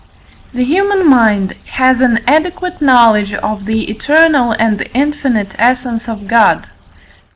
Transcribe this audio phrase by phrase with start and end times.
[0.51, 6.67] The human mind has an adequate knowledge of the eternal and infinite essence of God.